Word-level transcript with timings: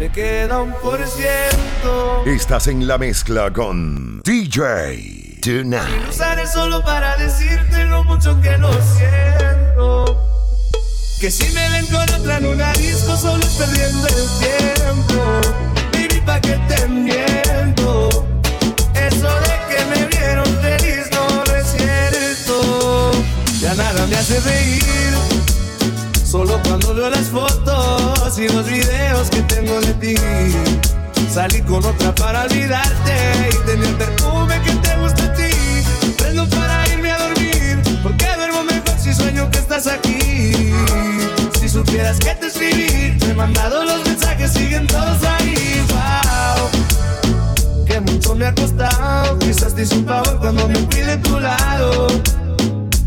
me 0.00 0.10
queda 0.10 0.62
un 0.62 0.72
por 0.82 0.98
ciento. 1.06 2.24
Estás 2.24 2.68
en 2.68 2.86
la 2.86 2.96
mezcla 2.96 3.52
con 3.52 4.22
DJ 4.22 5.38
Tonight. 5.42 5.88
Y 5.88 6.04
lo 6.04 6.08
usaré 6.08 6.46
solo 6.46 6.82
para 6.82 7.18
decirte 7.18 7.84
lo 7.84 8.02
mucho 8.04 8.40
que 8.40 8.56
lo 8.56 8.72
siento. 8.72 10.18
Que 11.20 11.30
si 11.30 11.52
me 11.52 11.68
ven 11.68 11.86
con 11.88 12.14
otra 12.18 12.38
en 12.38 12.46
una 12.46 12.72
disco 12.72 13.14
solo 13.14 13.42
es 13.44 13.54
perdiendo 13.56 14.08
el 14.08 14.28
tiempo. 14.38 15.40
Baby, 15.92 16.22
pa' 16.24 16.40
que 16.40 16.58
te 16.66 16.88
miento. 16.88 18.08
Eso 18.94 19.28
de 19.28 19.54
que 19.68 19.84
me 19.84 20.06
vieron 20.06 20.46
feliz 20.62 21.10
no, 21.12 21.44
no 21.44 21.54
es 21.54 21.66
cierto. 21.76 23.10
Ya 23.60 23.74
nada 23.74 24.06
me 24.06 24.16
hace 24.16 24.40
reír. 24.40 25.29
Solo 26.30 26.60
cuando 26.62 26.94
veo 26.94 27.10
las 27.10 27.26
fotos 27.26 28.38
y 28.38 28.48
los 28.48 28.64
videos 28.64 29.28
que 29.30 29.42
tengo 29.42 29.80
de 29.80 29.94
ti. 29.94 30.14
Salí 31.28 31.60
con 31.62 31.84
otra 31.84 32.14
para 32.14 32.44
olvidarte 32.44 33.48
y 33.50 33.66
tener 33.66 33.98
perfume 33.98 34.62
que 34.62 34.70
te 34.74 34.96
gusta 34.98 35.24
a 35.24 35.34
ti. 35.34 35.50
Prendo 36.16 36.48
para 36.50 36.88
irme 36.88 37.10
a 37.10 37.18
dormir, 37.18 37.82
porque 38.04 38.26
duermo 38.36 38.62
mejor 38.62 38.96
si 38.96 39.12
sueño 39.12 39.50
que 39.50 39.58
estás 39.58 39.88
aquí. 39.88 40.72
Si 41.58 41.68
supieras 41.68 42.20
que 42.20 42.32
te 42.36 42.46
escribí, 42.46 43.18
te 43.18 43.30
he 43.32 43.34
mandado 43.34 43.84
los 43.84 44.06
mensajes, 44.06 44.52
siguen 44.52 44.86
todos 44.86 45.24
ahí. 45.24 45.84
Wow, 45.88 47.86
que 47.86 48.00
mucho 48.02 48.36
me 48.36 48.46
ha 48.46 48.54
costado. 48.54 49.36
Quizás 49.40 49.74
te 49.74 49.82
hice 49.82 49.96
un 49.96 50.06
favor 50.06 50.38
cuando 50.38 50.68
me 50.68 50.76
fui 50.76 51.00
de 51.00 51.16
tu 51.16 51.40
lado. 51.40 52.06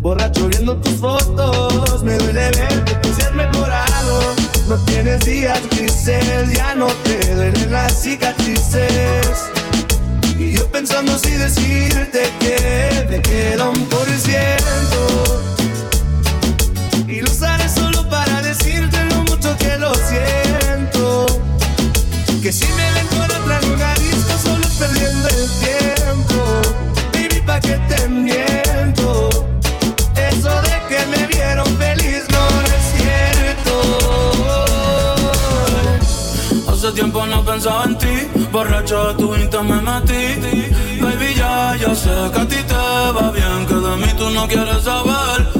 Borracho 0.04 0.50
viendo 0.50 0.76
tus 0.76 0.96
fotos, 0.96 2.04
me 2.04 2.18
duele 2.18 2.52
ver 2.52 2.84
que 2.84 3.14
seas 3.14 3.34
mejorado. 3.34 4.36
No 4.68 4.76
tienes 4.80 5.24
días 5.24 5.62
grises, 5.72 6.52
ya 6.54 6.76
no 6.76 6.88
te 7.06 7.34
duelen 7.34 7.72
las 7.72 8.04
cicatrices. 8.04 9.46
Y 10.38 10.52
yo 10.58 10.68
pensando 10.68 11.18
si 11.18 11.32
decirte 11.32 12.30
que 12.42 13.06
te 13.10 13.22
queda 13.22 13.70
un 13.70 13.86
por 13.86 14.06
ciento. 14.10 15.42
Y 17.08 17.22
lo 17.22 17.32
usaré 17.32 17.70
solo 17.70 18.06
para 18.10 18.42
decirte 18.42 19.06
lo 19.06 19.24
mucho 19.24 19.56
que 19.58 19.78
lo 19.78 19.94
borracho 38.64 39.36
Insta 39.36 39.62
me 39.64 39.82
metí. 39.82 40.24
Baby, 41.02 41.34
ya, 41.36 41.76
ya 41.76 41.96
sé 41.96 42.10
que 42.34 42.40
a 42.40 42.48
ti 42.48 42.64
te 42.64 42.74
va 43.16 43.32
bien, 43.32 43.66
que 43.68 43.76
de 43.76 43.96
mí 43.98 44.14
tú 44.18 44.30
no 44.30 44.48
quieres 44.48 44.84
saber. 44.84 45.53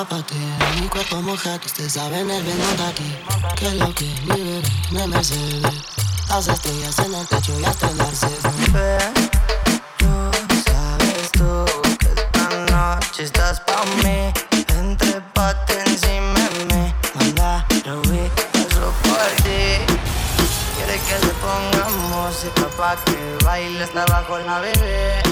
Empápate 0.00 0.34
Mi 0.80 0.88
cuerpo 0.88 1.20
mojado, 1.22 1.60
ustedes 1.64 1.92
saben 1.92 2.30
el 2.30 2.42
veneno 2.42 2.72
de 2.76 2.84
aquí 2.84 3.16
Que 3.56 3.74
lo 3.74 3.94
que 3.94 4.04
mi 4.04 4.42
bebé 4.42 4.62
me 4.92 5.06
mercede 5.06 5.60
Las 6.28 6.48
estrellas 6.48 6.98
en 7.00 7.14
el 7.14 7.26
techo 7.26 7.58
y 7.60 7.64
hasta 7.64 7.90
el 7.90 8.00
arce 8.00 8.26
Tú 9.98 10.30
sabes 10.66 11.32
tú 11.32 11.64
que 11.98 12.06
esta 12.06 12.48
noche 12.70 13.24
estás 13.24 13.60
pa' 13.60 13.84
mí. 14.02 14.32
Entrépate 14.68 15.80
encima 15.86 16.48
de 16.54 16.64
mí. 16.74 16.94
Manda, 17.14 17.66
lo 17.84 18.00
vi, 18.02 18.20
eso 18.54 18.92
por 19.02 19.30
ti. 19.42 19.84
Quiere 20.76 20.98
que 21.06 21.26
le 21.26 21.32
pongamos 21.44 22.28
música 22.30 22.68
pa' 22.76 22.96
que 23.04 23.44
baile 23.44 23.84
hasta 23.84 24.02
abajo 24.04 24.38
la 24.38 24.60
bebé. 24.60 25.29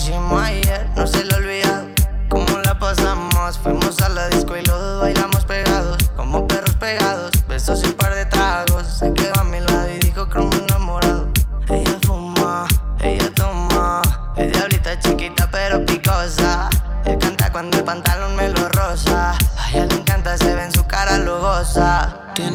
Hicimos 0.00 0.39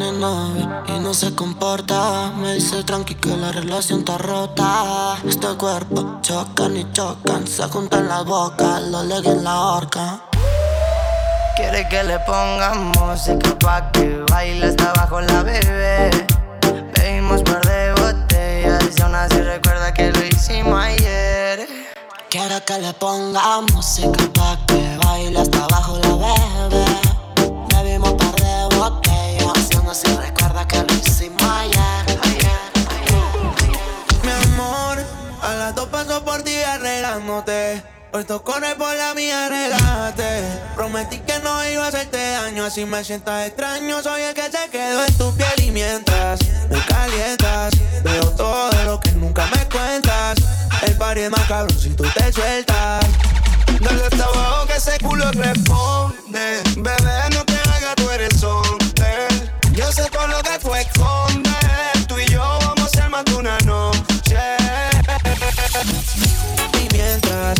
Tiene 0.05 0.19
novio 0.19 0.83
y 0.87 0.99
no 0.99 1.15
se 1.15 1.33
comporta 1.33 2.31
Me 2.37 2.53
dice 2.53 2.83
tranqui 2.83 3.15
que 3.15 3.35
la 3.35 3.51
relación 3.51 4.01
está 4.01 4.19
rota 4.19 5.17
Este 5.27 5.47
cuerpo 5.57 6.19
chocan 6.21 6.77
y 6.77 6.91
chocan 6.91 7.47
Se 7.47 7.63
juntan 7.63 8.07
las 8.07 8.23
bocas, 8.23 8.83
los 8.83 9.03
legues 9.05 9.33
en 9.33 9.43
la 9.43 9.59
horca 9.59 10.21
Quiere 11.55 11.89
que 11.89 12.03
le 12.03 12.19
pongamos 12.19 12.95
música 13.01 13.57
pa' 13.57 13.91
que 13.93 14.23
baile 14.29 14.67
hasta 14.67 14.91
abajo 14.91 15.21
la 15.21 15.41
bebé. 15.41 16.11
Bebimos 16.93 17.41
par 17.41 17.65
de 17.65 17.93
botellas 17.93 18.83
y 18.95 19.01
aún 19.01 19.15
así 19.15 19.41
recuerda 19.41 19.91
que 19.91 20.11
lo 20.11 20.23
hicimos 20.23 20.79
ayer. 20.79 21.67
Quiero 22.29 22.63
que 22.63 22.77
le 22.77 22.93
ponga 22.93 23.61
música 23.73 24.29
pa' 24.35 24.59
que 24.67 24.94
Puesto 38.15 38.41
corre 38.43 38.73
por 38.75 38.95
la 38.95 39.13
mía, 39.13 39.49
regate. 39.49 40.41
Prometí 40.73 41.19
que 41.19 41.37
no 41.39 41.67
iba 41.67 41.83
a 41.83 41.89
hacerte 41.89 42.17
daño, 42.17 42.63
así 42.63 42.85
me 42.85 43.03
sientas 43.03 43.47
extraño. 43.47 44.01
Soy 44.01 44.21
el 44.21 44.33
que 44.33 44.43
se 44.43 44.69
quedó 44.71 45.05
en 45.05 45.13
tu 45.17 45.35
piel 45.35 45.61
y 45.61 45.71
mientras 45.71 46.39
me 46.69 46.79
calientas, 46.85 47.73
veo 48.05 48.29
todo 48.37 48.71
lo 48.85 49.01
que 49.01 49.11
nunca 49.11 49.45
me 49.47 49.67
cuentas. 49.67 50.37
El 50.83 50.97
party 50.97 51.23
es 51.23 51.29
más 51.29 51.45
cabrón 51.45 51.77
si 51.77 51.89
tú 51.89 52.05
te 52.15 52.31
sueltas. 52.31 53.05
Dale 53.81 54.03
hasta 54.05 54.23
abajo 54.23 54.65
que 54.67 54.75
ese 54.75 54.97
culo 54.99 55.29
responde. 55.33 56.63
Bebé, 56.77 57.29
no 57.31 57.43
te 57.43 57.59
hagas, 57.69 57.95
tú 57.97 58.09
eres 58.11 58.43
hombre. 58.43 59.27
Yo 59.73 59.91
sé 59.91 60.09
todo 60.09 60.27
lo 60.27 60.41
que 60.41 60.57
tú 60.59 60.73
escondes. 60.73 62.07
Tú 62.07 62.17
y 62.17 62.31
yo 62.31 62.39
vamos 62.61 62.79
a 62.79 62.87
ser 62.87 63.09
más 63.09 63.25
de 63.25 63.35
una 63.35 63.57
noche. 63.65 64.39
Y 66.81 66.93
mientras 66.93 67.59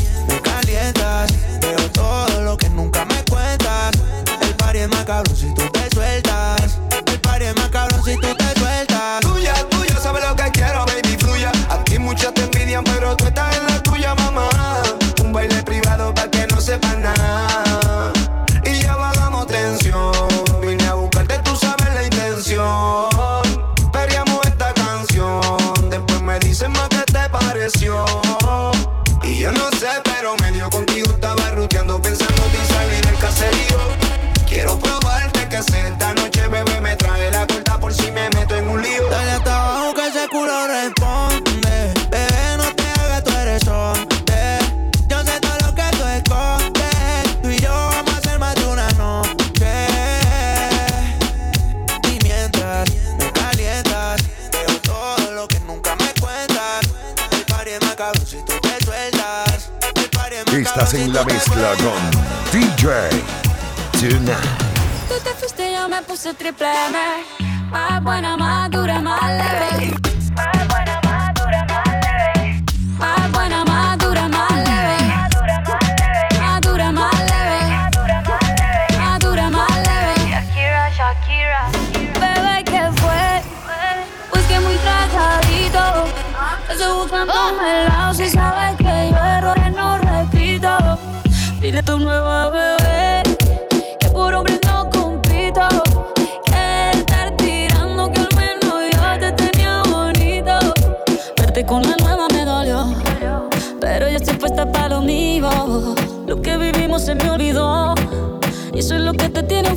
Estás 60.51 60.93
en 60.93 61.13
la 61.13 61.23
mezcla 61.23 61.73
con 61.77 62.11
DJ 62.51 63.09
Tonight. 63.93 64.37
Tú 65.07 65.15
te 65.23 65.29
fuiste, 65.39 65.73
yo 65.73 65.87
me 65.87 66.01
puse 66.01 66.33
triple 66.33 66.67
M. 66.67 66.97
Más 67.69 68.03
buena, 68.03 68.37
más 68.37 68.69
dura, 68.71 68.99
más 68.99 69.21
leve. 69.21 70.14
Si 88.13 88.29
sabes 88.29 88.77
que 88.77 89.11
yo 89.11 89.17
errores 89.17 89.75
no 89.75 89.97
repito. 89.97 90.69
Dile 91.59 91.79
a 91.79 91.83
tu 91.83 91.99
nueva 91.99 92.49
bebé 92.49 93.23
que 93.99 94.09
por 94.09 94.33
hombre 94.33 94.59
no 94.65 94.89
compito. 94.89 95.67
Que 96.45 96.91
estar 96.91 97.35
tirando 97.35 98.11
que 98.11 98.21
al 98.21 98.29
menos 98.35 98.73
yo 98.93 99.19
te 99.19 99.31
tenía 99.33 99.83
bonito. 99.83 100.73
Verte 101.37 101.65
con 101.65 101.81
la 101.81 101.95
nueva 101.97 102.27
me 102.33 102.45
dolió, 102.45 102.95
pero 103.81 104.09
yo 104.09 104.17
estoy 104.17 104.35
puesta 104.37 104.71
para 104.71 104.89
lo 104.89 105.01
mío. 105.01 105.95
Lo 106.27 106.41
que 106.41 106.57
vivimos 106.57 107.03
se 107.03 107.15
me 107.15 107.29
olvidó. 107.29 107.95
Y 108.73 108.79
eso 108.79 108.95
es 108.95 109.01
lo 109.01 109.13
que 109.13 109.29
te 109.29 109.43
tiene 109.43 109.74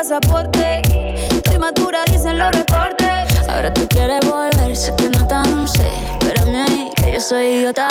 pasaporte. 0.00 0.80
Estoy 1.30 1.58
madura, 1.58 2.04
dicen 2.06 2.38
los 2.38 2.50
reportes. 2.52 3.48
Ahora 3.50 3.72
tú 3.74 3.86
quieres 3.86 4.20
volver, 4.26 4.74
sé 4.74 4.94
que 4.96 5.10
no 5.10 5.26
tan 5.26 5.68
sé. 5.68 5.86
Espérame 6.20 6.64
ahí, 6.66 6.90
que 6.96 7.12
yo 7.12 7.20
soy 7.20 7.44
idiota. 7.56 7.86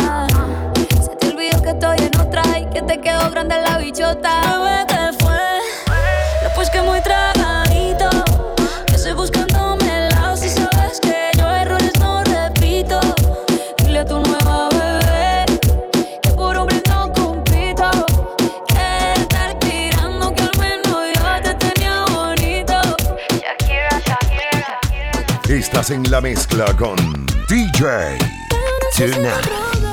Se 1.04 1.16
te 1.18 1.28
olvidó 1.28 1.62
que 1.62 1.70
estoy 1.70 1.98
en 2.00 2.20
otra 2.20 2.42
y 2.58 2.66
que 2.74 2.82
te 2.82 3.00
quedó 3.00 3.30
grande 3.30 3.58
la 3.62 3.78
bichota. 3.78 4.99
Estás 25.72 25.92
en 25.92 26.10
la 26.10 26.20
mezcla 26.20 26.66
con 26.76 26.98
DJ 27.48 28.18
Tonight. 28.98 29.89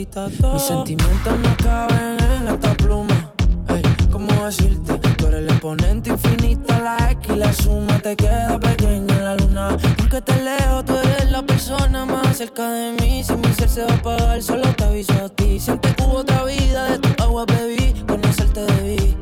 Mis 0.00 0.62
sentimientos 0.62 1.38
no 1.40 1.56
caben 1.62 2.16
en 2.18 2.48
esta 2.48 2.72
pluma. 2.72 3.34
Ey, 3.68 3.82
¿cómo 4.10 4.32
decirte? 4.46 4.94
Tú 4.94 5.26
eres 5.26 5.40
el 5.40 5.50
exponente 5.50 6.08
infinito, 6.08 6.72
la 6.82 7.10
X 7.10 7.34
y 7.34 7.36
la 7.36 7.52
suma 7.52 7.98
te 7.98 8.16
queda 8.16 8.58
pequeña 8.58 9.14
en 9.14 9.24
la 9.24 9.36
luna. 9.36 9.76
Aunque 9.98 10.22
te 10.22 10.42
lejos, 10.42 10.86
tú 10.86 10.94
eres 10.96 11.30
la 11.30 11.42
persona 11.42 12.06
más 12.06 12.38
cerca 12.38 12.70
de 12.70 12.92
mí. 12.92 13.22
Si 13.22 13.34
mi 13.34 13.52
ser 13.52 13.68
se 13.68 13.84
va 13.84 13.92
a 13.92 13.96
apagar, 13.96 14.42
solo 14.42 14.74
te 14.74 14.84
aviso 14.84 15.12
a 15.22 15.28
ti. 15.28 15.60
Siento 15.60 15.94
que 15.94 16.02
hubo 16.02 16.20
otra 16.20 16.44
vida, 16.44 16.92
de 16.92 16.98
tu 16.98 17.22
agua 17.22 17.44
bebí, 17.44 17.92
conocerte 18.08 18.60
debí. 18.60 19.16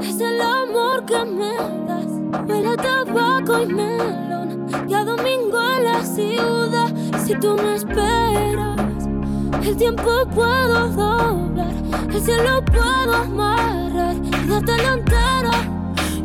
Es 0.00 0.20
el 0.20 0.40
amor 0.40 1.04
que 1.04 1.24
me 1.24 1.54
das. 1.86 2.48
Huele 2.48 2.76
tabaco 2.76 3.62
y 3.62 3.66
melón. 3.66 4.66
Y 4.88 4.94
a 4.94 5.04
domingo 5.04 5.58
en 5.76 5.84
la 5.84 6.04
ciudad. 6.04 6.92
Si 7.24 7.34
tú 7.34 7.56
me 7.56 7.74
esperas, 7.74 9.08
el 9.62 9.76
tiempo 9.76 10.26
puedo 10.34 10.88
doblar. 10.90 11.74
El 12.12 12.20
cielo 12.20 12.64
puedo 12.64 13.14
amarrar. 13.14 14.16
Y 14.16 14.48
dártelo 14.48 14.94
entero. 14.94 15.50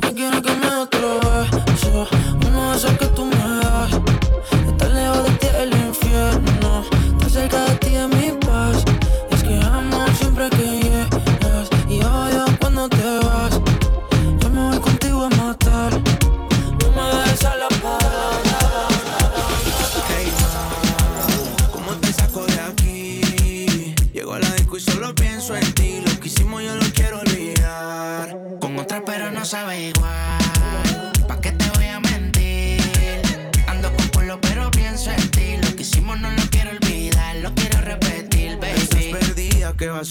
Yo 0.01 0.13
quiero 0.13 0.41
que 0.41 0.55
me 0.55 0.67
otro 0.75 1.19
beso 1.65 2.07
Uno 2.47 2.77
de 2.77 2.97
que 2.97 3.05
tú 3.07 3.25
me 3.25 3.35
das 3.35 4.24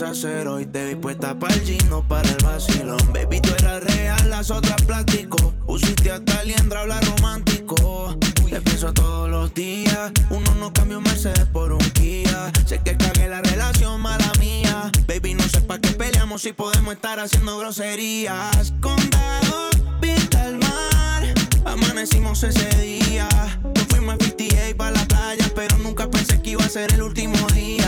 a 0.02 0.10
hacer 0.10 0.48
hoy? 0.48 0.66
Te 0.66 0.86
vi 0.86 0.94
puesta 0.96 1.38
para 1.38 1.54
el 1.54 1.60
gino, 1.60 2.02
para 2.08 2.28
el 2.28 2.36
vacilón. 2.42 2.98
Baby, 3.12 3.40
tú 3.40 3.50
eras 3.58 3.84
real, 3.84 4.28
las 4.28 4.50
otras 4.50 4.82
plástico. 4.82 5.54
Pusiste 5.66 6.10
hasta 6.10 6.42
liendra, 6.42 6.80
habla 6.80 7.00
romántico. 7.02 8.16
Te 8.50 8.60
pienso 8.60 8.92
todos 8.92 9.30
los 9.30 9.54
días. 9.54 10.10
Uno 10.30 10.52
no 10.56 10.72
cambia 10.72 10.98
un 10.98 11.04
Mercedes 11.04 11.46
por 11.52 11.72
un 11.72 11.78
Kia. 11.90 12.50
Sé 12.66 12.80
que 12.82 12.96
cagué 12.96 13.28
la 13.28 13.40
relación, 13.42 14.00
mala 14.00 14.32
mía. 14.40 14.90
Baby, 15.06 15.34
no 15.34 15.44
sé 15.44 15.60
pa' 15.60 15.78
qué 15.78 15.90
peleamos 15.90 16.42
si 16.42 16.52
podemos 16.52 16.94
estar 16.94 17.20
haciendo 17.20 17.56
groserías. 17.58 18.72
Condado, 18.80 19.70
vista 20.00 20.44
al 20.44 20.58
mar. 20.58 21.34
Amanecimos 21.66 22.42
ese 22.42 22.68
día. 22.80 23.28
Nos 23.62 23.84
fuimos 23.84 24.14
a 24.14 24.24
58 24.24 24.76
para 24.76 24.90
la 24.90 25.04
playa, 25.04 25.48
pero 25.54 25.78
nunca 25.78 26.10
pensé 26.10 26.42
que 26.42 26.50
iba 26.50 26.64
a 26.64 26.68
ser 26.68 26.92
el 26.94 27.02
último 27.02 27.36
día. 27.54 27.83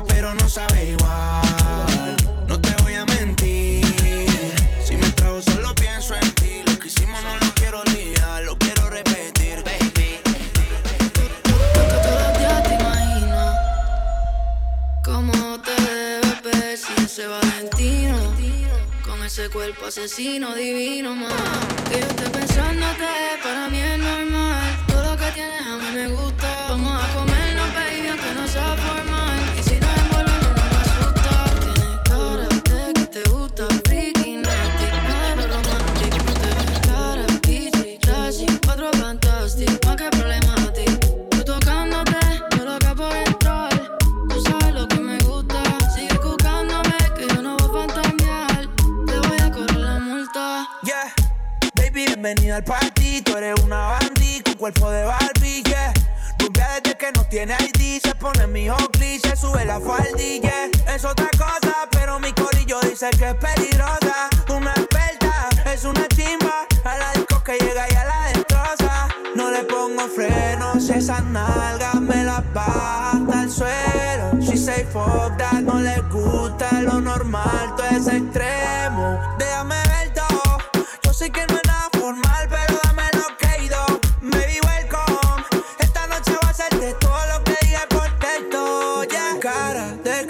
Pero 0.00 0.34
no 0.34 0.48
sabe 0.48 0.90
igual. 0.90 2.16
No 2.48 2.58
te 2.58 2.74
voy 2.82 2.94
a 2.94 3.04
mentir. 3.04 3.84
Si 4.82 4.96
me 4.96 5.08
trago, 5.10 5.42
solo 5.42 5.74
pienso 5.74 6.14
en 6.14 6.34
ti. 6.34 6.62
Lo 6.64 6.78
que 6.78 6.88
hicimos 6.88 7.22
no 7.22 7.36
lo 7.36 7.52
quiero 7.54 7.80
olvidar, 7.80 8.42
lo 8.44 8.56
quiero 8.56 8.88
repetir, 8.88 9.62
baby. 9.62 10.20
Todos 11.74 12.20
los 12.22 12.38
días 12.38 12.62
te 12.62 12.74
imagino 12.74 13.54
cómo 15.04 15.60
te 15.60 15.74
debes 15.82 16.42
ver 16.42 16.78
sin 16.78 17.04
ese 17.04 17.26
Valentino. 17.26 18.16
Con 19.04 19.22
ese 19.24 19.50
cuerpo 19.50 19.86
asesino 19.86 20.54
divino, 20.54 21.14
más. 21.14 21.32
Que 21.90 22.00
yo 22.00 22.06
esté 22.06 22.30
pensándote, 22.30 23.08
para 23.42 23.68
mí 23.68 23.78
es 23.78 23.98
normal. 23.98 24.41
Rubia 55.52 55.92
desde 56.82 56.96
que 56.96 57.12
no 57.12 57.24
tiene 57.24 57.54
ID, 57.60 58.00
se 58.02 58.14
pone 58.14 58.46
mi 58.46 58.70
Oakley, 58.70 59.20
se 59.20 59.36
sube 59.36 59.64
la 59.64 59.78
faldilla. 59.80 60.70
Es 60.88 61.04
otra 61.04 61.28
cosa, 61.32 61.88
pero 61.90 62.18
mi 62.18 62.32
corillo 62.32 62.80
dice 62.80 63.10
que 63.10 63.28
es 63.30 63.34
peligrosa. 63.34 64.30
Una 64.48 64.70
experta, 64.70 65.48
es 65.72 65.84
una 65.84 66.08
chimba, 66.08 66.66
a 66.84 66.96
la 66.96 67.12
disco 67.12 67.42
que 67.44 67.58
llega 67.58 67.86
y 67.90 67.94
a 67.94 68.04
la 68.04 68.26
destroza. 68.32 69.08
No 69.34 69.50
le 69.50 69.64
pongo 69.64 70.08
frenos, 70.08 70.88
esas 70.88 71.22
nalgas 71.24 72.00
me 72.00 72.24
las 72.24 72.50
baja 72.54 73.10
hasta 73.10 73.42
el 73.42 73.50
suelo. 73.50 74.40
She 74.40 74.56
say 74.56 74.84
fuck 74.84 75.36
that, 75.36 75.60
no 75.60 75.80
le 75.80 76.00
gusta 76.10 76.80
lo 76.82 77.00
normal, 77.00 77.74
todo 77.76 77.88
es 77.88 78.06
extremo. 78.06 79.20
Déjame 79.38 79.91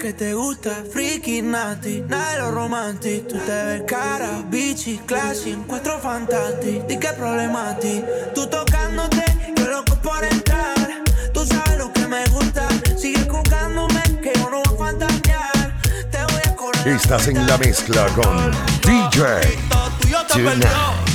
que 0.03 0.11
te 0.11 0.33
gusta, 0.33 0.83
freaky, 0.91 1.41
nasty, 1.41 2.01
nada 2.01 2.33
de 2.33 2.39
lo 2.39 2.51
romantic. 2.51 3.25
Tú 3.25 3.37
te 3.37 3.63
ves 3.67 3.83
cara, 3.87 4.43
bichi, 4.49 4.97
classy, 5.05 5.51
encuentro 5.51 5.97
fantástico. 5.97 6.85
Di 6.89 6.97
qué 6.97 7.07
problema 7.13 7.69
a 7.69 7.79
ti, 7.79 8.03
tú 8.35 8.45
tocándote, 8.47 9.23
yo 9.55 9.65
loco 9.65 9.95
por 10.01 10.21
entrar. 10.25 10.75
Tú 11.33 11.45
sabes 11.45 11.77
lo 11.77 11.93
que 11.93 12.05
me 12.05 12.25
gusta, 12.25 12.67
sigue 12.97 13.25
jugándome, 13.29 14.01
que 14.21 14.33
yo 14.35 14.49
no 14.49 14.61
voy 14.61 14.75
a 14.75 14.77
fantasear. 14.77 15.81
Te 16.11 16.17
voy 16.17 16.41
a 16.51 16.55
correr. 16.57 16.87
Estás 16.89 17.29
en 17.29 17.47
la 17.47 17.57
mezcla 17.57 18.05
con 18.07 18.51
DJ 18.81 19.73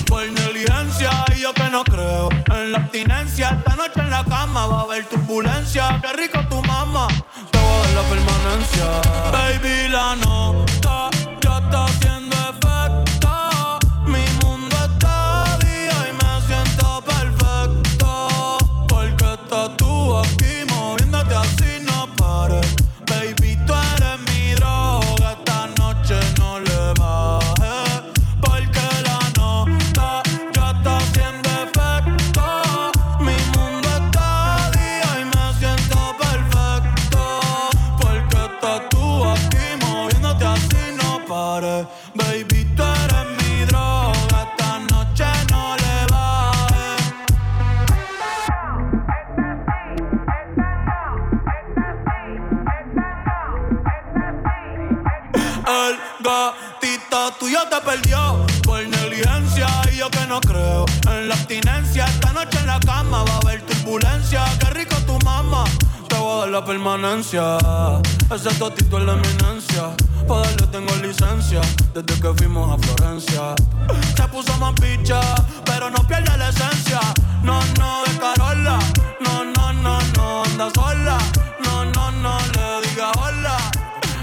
por 0.09 0.26
negligencia 0.33 1.11
y 1.37 1.40
yo 1.40 1.52
que 1.52 1.68
no 1.71 1.85
creo 1.85 2.28
en 2.30 2.73
la 2.73 2.78
abstinencia. 2.78 3.50
Esta 3.50 3.76
noche 3.76 4.00
en 4.00 4.11
la 4.11 4.25
cama 4.25 4.66
va 4.66 4.80
a 4.80 4.83
haber 4.83 5.04
turbulencia. 5.07 6.00
Qué 6.00 6.12
rico 6.14 6.40
tu 6.49 6.62
mamá, 6.62 7.09
la 7.99 8.09
permanencia. 8.09 8.87
Baby, 9.33 9.88
la 9.88 10.14
nota 10.17 10.77
tuyo 57.49 57.61
te 57.71 57.81
perdió 57.81 58.47
por 58.62 58.87
negligencia 58.87 59.69
y 59.90 59.97
yo 59.97 60.11
que 60.11 60.26
no 60.26 60.38
creo 60.40 60.85
en 61.11 61.28
la 61.28 61.35
abstinencia. 61.35 62.05
Esta 62.05 62.33
noche 62.35 62.59
en 62.59 62.67
la 62.67 62.78
cama 62.81 63.25
va 63.25 63.35
a 63.35 63.38
haber 63.38 63.62
turbulencia. 63.62 64.45
Qué 64.61 64.69
rico 64.71 64.97
tu 65.07 65.19
mamá, 65.25 65.64
te 66.09 66.17
voy 66.17 66.37
a 66.37 66.40
dar 66.40 66.49
la 66.50 66.64
permanencia. 66.64 67.57
Ese 68.35 68.50
totito 68.59 68.99
es 68.99 69.05
la 69.05 69.12
eminencia. 69.14 69.97
Pa' 70.26 70.40
darle 70.40 70.67
tengo 70.67 70.95
licencia 70.97 71.62
desde 71.95 72.21
que 72.21 72.35
fuimos 72.37 72.71
a 72.71 72.87
Florencia. 72.87 73.55
Se 74.14 74.28
puso 74.28 74.55
más 74.59 74.75
picha, 74.75 75.21
pero 75.64 75.88
no 75.88 76.07
pierde 76.07 76.37
la 76.37 76.50
esencia. 76.50 77.00
No, 77.43 77.61
no, 77.78 78.05
de 78.05 78.19
Carola. 78.19 78.78
No, 79.21 79.45
no, 79.45 79.73
no, 79.73 79.99
no, 80.17 80.45
anda 80.45 80.69
sola. 80.75 81.17
No, 81.64 81.87
no, 81.87 82.11
no, 82.11 82.38
le 82.55 82.88
diga 82.88 83.11
hola. 83.12 83.38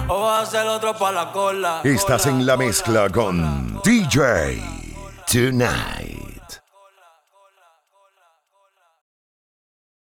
O 0.07 0.21
va 0.21 0.39
a 0.39 0.41
hacer 0.43 0.67
otro 0.67 0.93
pa' 0.93 1.11
la 1.11 1.31
cola. 1.31 1.81
Estás 1.83 2.27
en 2.27 2.45
la 2.45 2.55
mezcla 2.55 3.09
con 3.09 3.81
DJ 3.83 4.61
Tonight. 5.25 6.24